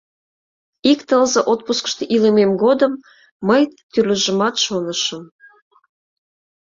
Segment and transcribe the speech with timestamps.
[0.91, 2.93] Ик тылзе отпускышто илымем годым
[3.47, 3.61] мый
[3.91, 5.23] тӱрлыжымат шонышым...